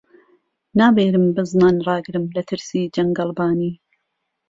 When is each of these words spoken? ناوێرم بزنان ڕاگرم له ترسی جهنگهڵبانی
ناوێرم 0.79 1.25
بزنان 1.35 1.75
ڕاگرم 1.87 2.25
له 2.35 2.41
ترسی 2.49 2.81
جهنگهڵبانی 2.95 3.73